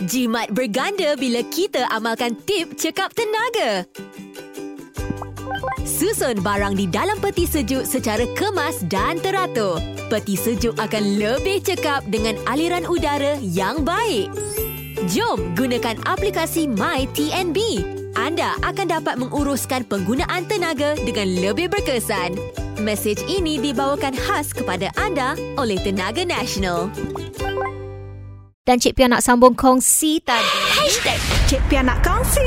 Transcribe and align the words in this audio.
Jimat 0.00 0.48
berganda 0.56 1.12
bila 1.12 1.44
kita 1.52 1.84
amalkan 1.92 2.32
tip 2.48 2.72
cekap 2.72 3.12
tenaga. 3.12 3.84
Susun 5.84 6.40
barang 6.40 6.72
di 6.72 6.88
dalam 6.88 7.20
peti 7.20 7.44
sejuk 7.44 7.84
secara 7.84 8.24
kemas 8.32 8.80
dan 8.88 9.20
teratur. 9.20 9.76
Peti 10.08 10.40
sejuk 10.40 10.72
akan 10.80 11.20
lebih 11.20 11.60
cekap 11.60 12.00
dengan 12.08 12.40
aliran 12.48 12.88
udara 12.88 13.36
yang 13.44 13.84
baik. 13.84 14.32
Jom 15.12 15.52
gunakan 15.52 16.00
aplikasi 16.08 16.64
MyTNB. 16.64 17.84
Anda 18.16 18.56
akan 18.64 18.86
dapat 18.88 19.20
menguruskan 19.20 19.84
penggunaan 19.84 20.48
tenaga 20.48 20.96
dengan 21.04 21.28
lebih 21.28 21.68
berkesan. 21.68 22.40
Mesej 22.80 23.20
ini 23.28 23.60
dibawakan 23.60 24.16
khas 24.16 24.56
kepada 24.56 24.88
anda 24.96 25.36
oleh 25.60 25.76
Tenaga 25.84 26.24
Nasional. 26.24 26.88
Dan 28.68 28.76
Cik 28.76 28.92
Pia 28.92 29.08
nak 29.08 29.24
sambung 29.24 29.56
kongsi 29.56 30.20
tadi. 30.20 30.44
Hashtag 30.76 31.16
Cik 31.48 31.64
Pia 31.72 31.80
nak 31.80 32.04
kongsi. 32.04 32.44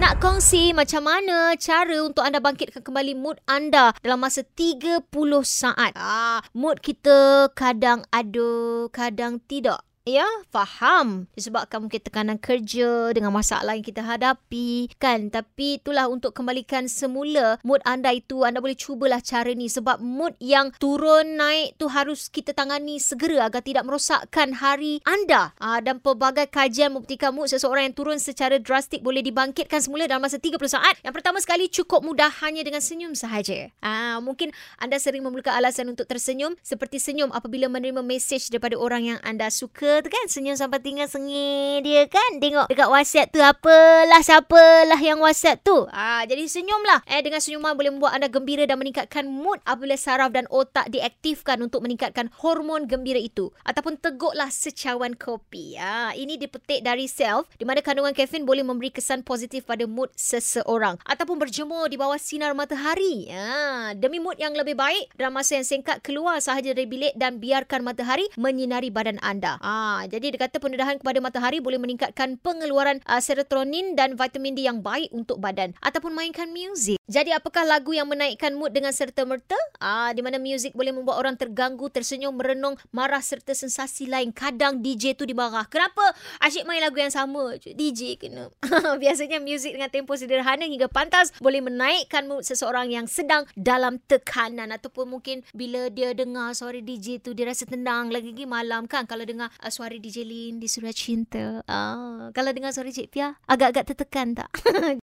Nak 0.00 0.16
kongsi 0.16 0.72
macam 0.72 1.04
mana 1.04 1.52
cara 1.60 2.00
untuk 2.00 2.24
anda 2.24 2.40
bangkitkan 2.40 2.80
kembali 2.80 3.12
mood 3.12 3.36
anda 3.44 3.92
dalam 4.00 4.24
masa 4.24 4.40
30 4.40 5.04
saat. 5.44 5.92
Ah, 6.00 6.40
mood 6.56 6.80
kita 6.80 7.52
kadang 7.52 8.08
ada, 8.08 8.88
kadang 8.88 9.36
tidak. 9.44 9.84
Ya, 10.04 10.28
faham. 10.52 11.32
Disebabkan 11.32 11.80
mungkin 11.80 11.96
tekanan 11.96 12.36
kerja 12.36 13.16
dengan 13.16 13.32
masalah 13.32 13.72
yang 13.72 13.80
kita 13.80 14.04
hadapi. 14.04 14.92
Kan? 15.00 15.32
Tapi 15.32 15.80
itulah 15.80 16.12
untuk 16.12 16.36
kembalikan 16.36 16.92
semula 16.92 17.56
mood 17.64 17.80
anda 17.88 18.12
itu. 18.12 18.44
Anda 18.44 18.60
boleh 18.60 18.76
cubalah 18.76 19.24
cara 19.24 19.56
ni. 19.56 19.64
Sebab 19.64 20.04
mood 20.04 20.36
yang 20.44 20.76
turun 20.76 21.40
naik 21.40 21.80
tu 21.80 21.88
harus 21.88 22.28
kita 22.28 22.52
tangani 22.52 23.00
segera 23.00 23.48
agar 23.48 23.64
tidak 23.64 23.88
merosakkan 23.88 24.52
hari 24.52 25.00
anda. 25.08 25.56
Aa, 25.56 25.80
dan 25.80 26.04
pelbagai 26.04 26.52
kajian 26.52 26.92
membuktikan 26.92 27.32
mood 27.32 27.48
seseorang 27.48 27.88
yang 27.88 27.96
turun 27.96 28.20
secara 28.20 28.60
drastik 28.60 29.00
boleh 29.00 29.24
dibangkitkan 29.24 29.80
semula 29.80 30.04
dalam 30.04 30.20
masa 30.20 30.36
30 30.36 30.60
saat. 30.68 31.00
Yang 31.00 31.16
pertama 31.16 31.40
sekali 31.40 31.64
cukup 31.72 32.04
mudah 32.04 32.28
hanya 32.44 32.60
dengan 32.60 32.84
senyum 32.84 33.16
sahaja. 33.16 33.72
Aa, 33.80 34.20
mungkin 34.20 34.52
anda 34.76 35.00
sering 35.00 35.24
memerlukan 35.24 35.56
alasan 35.56 35.88
untuk 35.88 36.04
tersenyum. 36.04 36.60
Seperti 36.60 37.00
senyum 37.00 37.32
apabila 37.32 37.72
menerima 37.72 38.04
mesej 38.04 38.52
daripada 38.52 38.76
orang 38.76 39.16
yang 39.16 39.18
anda 39.24 39.48
suka 39.48 39.93
tu 40.00 40.08
kan? 40.08 40.24
Senyum 40.26 40.56
sampai 40.56 40.80
tinggal 40.80 41.06
sengih 41.06 41.84
dia 41.84 42.08
kan? 42.08 42.40
Tengok 42.40 42.72
dekat 42.72 42.88
WhatsApp 42.88 43.30
tu 43.30 43.38
apalah 43.44 44.22
siapalah 44.24 44.98
yang 44.98 45.20
WhatsApp 45.20 45.60
tu. 45.60 45.84
Ah 45.92 46.24
jadi 46.24 46.48
senyumlah. 46.48 47.04
Eh 47.04 47.20
dengan 47.20 47.44
senyuman 47.44 47.76
boleh 47.76 47.92
membuat 47.92 48.16
anda 48.16 48.32
gembira 48.32 48.64
dan 48.64 48.80
meningkatkan 48.80 49.28
mood 49.28 49.60
apabila 49.68 49.94
saraf 50.00 50.32
dan 50.32 50.48
otak 50.48 50.88
diaktifkan 50.88 51.60
untuk 51.60 51.84
meningkatkan 51.84 52.32
hormon 52.40 52.88
gembira 52.88 53.20
itu. 53.20 53.52
Ataupun 53.68 54.00
teguklah 54.00 54.48
secawan 54.48 55.12
kopi. 55.14 55.76
Ah 55.76 56.16
ini 56.16 56.40
dipetik 56.40 56.80
dari 56.80 57.04
self 57.04 57.46
di 57.60 57.68
mana 57.68 57.84
kandungan 57.84 58.16
kafein 58.16 58.48
boleh 58.48 58.64
memberi 58.64 58.88
kesan 58.88 59.20
positif 59.20 59.68
pada 59.68 59.84
mood 59.84 60.08
seseorang. 60.16 60.96
Ataupun 61.04 61.36
berjemur 61.36 61.92
di 61.92 62.00
bawah 62.00 62.16
sinar 62.16 62.56
matahari. 62.56 63.28
Ah 63.28 63.92
demi 63.92 64.16
mood 64.16 64.40
yang 64.40 64.56
lebih 64.56 64.72
baik 64.78 65.12
dalam 65.20 65.36
masa 65.36 65.60
yang 65.60 65.68
singkat 65.68 66.00
keluar 66.00 66.40
sahaja 66.40 66.72
dari 66.72 66.88
bilik 66.88 67.12
dan 67.20 67.36
biarkan 67.36 67.84
matahari 67.84 68.24
menyinari 68.40 68.88
badan 68.88 69.20
anda. 69.20 69.60
Ah 69.60 69.83
Ha, 69.84 70.08
jadi 70.08 70.32
dia 70.32 70.40
kata 70.40 70.56
pendedahan 70.64 70.96
kepada 70.96 71.20
matahari 71.20 71.60
boleh 71.60 71.76
meningkatkan 71.76 72.40
pengeluaran 72.40 73.04
uh, 73.04 73.20
serotonin 73.20 73.92
dan 73.92 74.16
vitamin 74.16 74.56
D 74.56 74.64
yang 74.64 74.80
baik 74.80 75.12
untuk 75.12 75.36
badan 75.44 75.76
ataupun 75.84 76.16
mainkan 76.16 76.48
muzik. 76.48 76.96
Jadi 77.04 77.36
apakah 77.36 77.68
lagu 77.68 77.92
yang 77.92 78.08
menaikkan 78.08 78.56
mood 78.56 78.72
dengan 78.72 78.96
serta-merta? 78.96 79.52
Ah, 79.76 80.08
di 80.16 80.24
mana 80.24 80.40
muzik 80.40 80.72
boleh 80.72 80.88
membuat 80.88 81.20
orang 81.20 81.36
terganggu, 81.36 81.92
tersenyum, 81.92 82.32
merenung, 82.32 82.80
marah 82.96 83.20
serta 83.20 83.52
sensasi 83.52 84.08
lain. 84.08 84.32
Kadang 84.32 84.80
DJ 84.80 85.12
tu 85.12 85.28
dimarah. 85.28 85.68
Kenapa 85.68 86.16
asyik 86.40 86.64
main 86.64 86.80
lagu 86.80 86.96
yang 86.96 87.12
sama? 87.12 87.60
DJ 87.60 88.16
kena. 88.16 88.48
Biasanya 89.04 89.36
muzik 89.44 89.76
dengan 89.76 89.92
tempo 89.92 90.16
sederhana 90.16 90.64
hingga 90.64 90.88
pantas 90.88 91.28
boleh 91.44 91.60
menaikkan 91.60 92.24
mood 92.24 92.40
seseorang 92.40 92.88
yang 92.88 93.04
sedang 93.04 93.44
dalam 93.52 94.00
tekanan 94.08 94.72
ataupun 94.72 95.12
mungkin 95.12 95.44
bila 95.52 95.92
dia 95.92 96.16
dengar 96.16 96.56
suara 96.56 96.80
DJ 96.80 97.20
tu 97.20 97.36
dia 97.36 97.52
rasa 97.52 97.68
tenang 97.68 98.08
lagi 98.08 98.32
lagi 98.32 98.48
malam 98.48 98.88
kan 98.88 99.04
kalau 99.04 99.28
dengar 99.28 99.52
uh, 99.60 99.73
suara 99.74 99.98
DJ 99.98 100.22
Lin 100.22 100.62
di 100.62 100.70
Surat 100.70 100.94
Cinta. 100.94 101.66
Ah, 101.66 102.30
kalau 102.30 102.54
dengar 102.54 102.70
suara 102.70 102.94
Cik 102.94 103.10
Pia 103.10 103.34
agak-agak 103.50 103.90
tertekan 103.90 104.38
tak? 104.38 104.46